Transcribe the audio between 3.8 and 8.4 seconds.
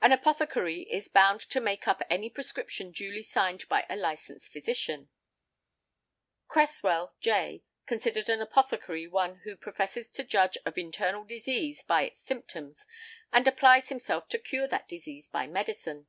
a licensed physician. Creswell, J., considered an